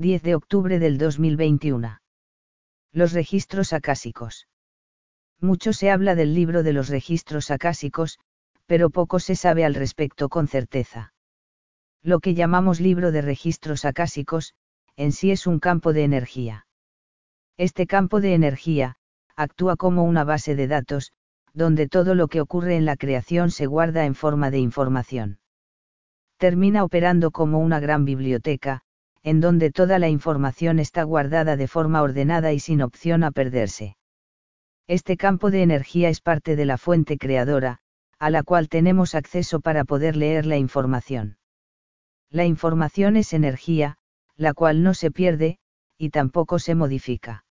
[0.00, 2.00] 10 de octubre del 2021.
[2.90, 4.48] Los registros acásicos.
[5.42, 8.18] Mucho se habla del libro de los registros acásicos,
[8.64, 11.12] pero poco se sabe al respecto con certeza.
[12.02, 14.54] Lo que llamamos libro de registros acásicos,
[14.96, 16.66] en sí es un campo de energía.
[17.58, 18.96] Este campo de energía,
[19.36, 21.12] actúa como una base de datos,
[21.52, 25.40] donde todo lo que ocurre en la creación se guarda en forma de información.
[26.38, 28.82] Termina operando como una gran biblioteca,
[29.22, 33.96] en donde toda la información está guardada de forma ordenada y sin opción a perderse.
[34.86, 37.78] Este campo de energía es parte de la fuente creadora,
[38.18, 41.38] a la cual tenemos acceso para poder leer la información.
[42.30, 43.96] La información es energía,
[44.36, 45.58] la cual no se pierde,
[45.98, 47.44] y tampoco se modifica.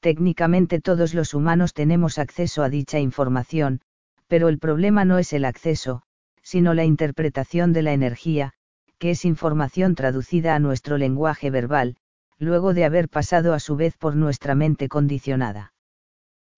[0.00, 3.80] Técnicamente todos los humanos tenemos acceso a dicha información,
[4.26, 6.02] pero el problema no es el acceso,
[6.42, 8.54] sino la interpretación de la energía,
[9.02, 11.96] que es información traducida a nuestro lenguaje verbal,
[12.38, 15.74] luego de haber pasado a su vez por nuestra mente condicionada.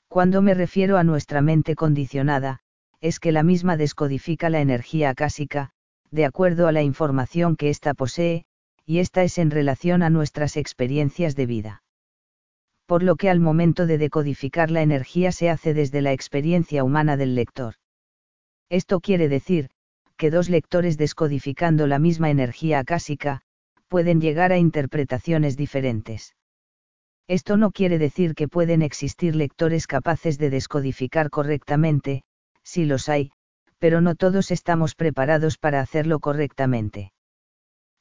[0.08, 2.60] Cuando me refiero a nuestra mente condicionada,
[3.00, 5.70] es que la misma descodifica la energía acásica,
[6.10, 8.44] de acuerdo a la información que ésta posee,
[8.84, 11.82] y esta es en relación a nuestras experiencias de vida.
[12.84, 17.16] Por lo que al momento de decodificar la energía se hace desde la experiencia humana
[17.16, 17.76] del lector.
[18.68, 19.70] Esto quiere decir,
[20.24, 23.42] que dos lectores descodificando la misma energía acásica,
[23.88, 26.34] pueden llegar a interpretaciones diferentes.
[27.28, 32.22] Esto no quiere decir que pueden existir lectores capaces de descodificar correctamente,
[32.62, 33.32] si los hay,
[33.78, 37.12] pero no todos estamos preparados para hacerlo correctamente.